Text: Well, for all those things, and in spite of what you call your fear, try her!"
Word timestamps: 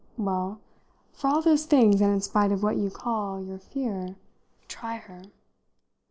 Well, 0.17 0.59
for 1.13 1.27
all 1.27 1.41
those 1.43 1.67
things, 1.67 2.01
and 2.01 2.11
in 2.11 2.21
spite 2.21 2.51
of 2.51 2.63
what 2.63 2.75
you 2.77 2.89
call 2.89 3.39
your 3.39 3.59
fear, 3.59 4.15
try 4.67 4.95
her!" 4.97 5.25